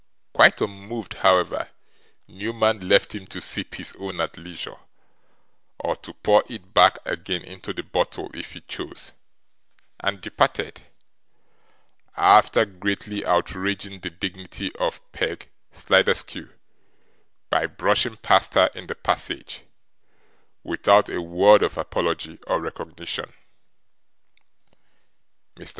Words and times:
Quite 0.33 0.59
unmoved, 0.61 1.13
however, 1.13 1.69
Newman 2.27 2.89
left 2.89 3.13
him 3.13 3.27
to 3.27 3.39
sip 3.39 3.75
his 3.75 3.93
own 3.99 4.19
at 4.19 4.35
leisure, 4.35 4.77
or 5.77 5.95
to 5.97 6.13
pour 6.15 6.43
it 6.49 6.73
back 6.73 6.97
again 7.05 7.43
into 7.43 7.71
the 7.71 7.83
bottle, 7.83 8.31
if 8.33 8.53
he 8.53 8.61
chose, 8.61 9.13
and 9.99 10.19
departed; 10.19 10.87
after 12.17 12.65
greatly 12.65 13.23
outraging 13.23 13.99
the 13.99 14.09
dignity 14.09 14.71
of 14.77 15.01
Peg 15.11 15.49
Sliderskew 15.71 16.49
by 17.51 17.67
brushing 17.67 18.17
past 18.17 18.55
her, 18.55 18.71
in 18.73 18.87
the 18.87 18.95
passage, 18.95 19.61
without 20.63 21.09
a 21.09 21.21
word 21.21 21.61
of 21.61 21.77
apology 21.77 22.39
or 22.47 22.59
recognition. 22.59 23.31